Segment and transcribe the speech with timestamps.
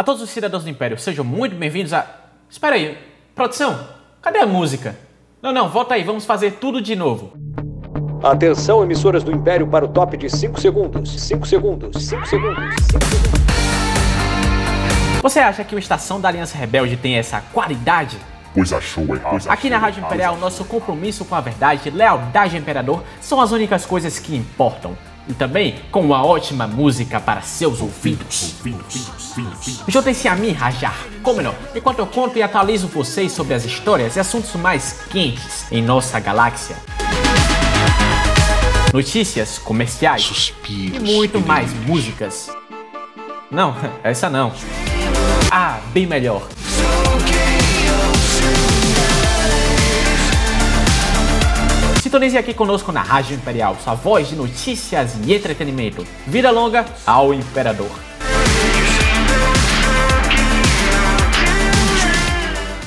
[0.00, 2.06] A todos os cidadãos do Império, sejam muito bem-vindos a.
[2.48, 2.96] Espera aí,
[3.34, 3.86] produção,
[4.22, 4.96] cadê a música?
[5.42, 7.34] Não, não, volta aí, vamos fazer tudo de novo.
[8.22, 11.20] Atenção, emissoras do Império, para o top de 5 segundos.
[11.20, 13.40] 5 segundos, 5 segundos, 5 segundos.
[15.20, 18.16] Você acha que o Estação da Aliança Rebelde tem essa qualidade?
[18.54, 19.50] Pois achou errado.
[19.50, 23.52] Aqui na Rádio Imperial, nosso compromisso com a verdade e lealdade ao Imperador são as
[23.52, 24.96] únicas coisas que importam.
[25.28, 28.54] E também com uma ótima música para seus ouvidos.
[29.86, 34.16] Juntem-se a mim, Rajar, como não, enquanto eu conto e atualizo vocês sobre as histórias
[34.16, 36.76] e assuntos mais quentes em nossa galáxia.
[38.92, 40.96] Notícias, comerciais Suspiros.
[41.08, 42.50] e muito mais músicas.
[43.50, 44.52] Não, essa não.
[45.50, 46.42] Ah, bem melhor.
[52.10, 56.04] Sintonize aqui conosco na Rádio Imperial, sua voz de notícias e entretenimento.
[56.26, 58.09] Vida longa ao Imperador.